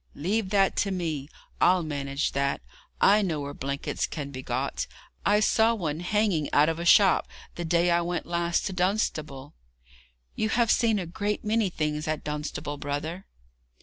'Leave 0.15 0.49
that 0.49 0.75
to 0.75 0.89
me; 0.89 1.29
I'll 1.61 1.83
manage 1.83 2.31
that. 2.31 2.61
I 2.99 3.21
know 3.21 3.39
where 3.41 3.53
blankets 3.53 4.07
can 4.07 4.31
be 4.31 4.41
got; 4.41 4.87
I 5.27 5.41
saw 5.41 5.75
one 5.75 5.99
hanging 5.99 6.51
out 6.51 6.69
of 6.69 6.79
a 6.79 6.85
shop 6.85 7.27
the 7.53 7.65
day 7.65 7.91
I 7.91 8.01
went 8.01 8.25
last 8.25 8.65
to 8.65 8.73
Dunstable.' 8.73 9.53
'You 10.33 10.49
have 10.49 10.71
seen 10.71 10.97
a 10.97 11.05
great 11.05 11.45
many 11.45 11.69
things 11.69 12.07
at 12.07 12.23
Dunstable, 12.23 12.77
brother.' 12.79 13.27